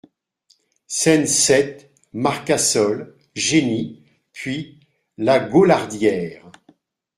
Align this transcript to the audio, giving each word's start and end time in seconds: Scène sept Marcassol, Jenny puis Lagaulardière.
Scène 0.87 1.27
sept 1.27 1.91
Marcassol, 2.11 3.15
Jenny 3.35 4.01
puis 4.33 4.79
Lagaulardière. 5.19 6.51